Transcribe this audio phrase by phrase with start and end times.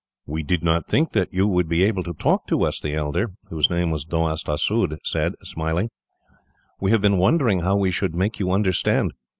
[0.25, 3.33] "We did not think that you would be able to talk to us," the elder,
[3.51, 5.91] whose name was Doast Assud, said, smiling.
[6.79, 9.13] "We have been wondering how we should make you understand.